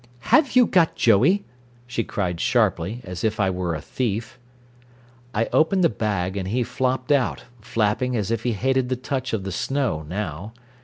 "Have 0.33 0.55
you 0.55 0.65
got 0.65 0.95
Joey?" 0.95 1.45
she 1.85 2.03
cried 2.03 2.41
sharply, 2.41 3.01
as 3.03 3.23
if 3.23 3.39
I 3.39 3.51
were 3.51 3.75
a 3.75 3.81
thief. 3.81 4.39
I 5.31 5.47
opened 5.53 5.83
the 5.83 5.89
bag, 5.89 6.35
and 6.35 6.47
he 6.47 6.63
flopped 6.63 7.11
out, 7.11 7.43
flapping 7.61 8.15
as 8.15 8.31
if 8.31 8.41
he 8.41 8.53
hated 8.53 8.89
the 8.89 8.95
touch 8.95 9.31
of 9.31 9.43
the 9.43 9.51
snow, 9.51 10.01
now. 10.07 10.53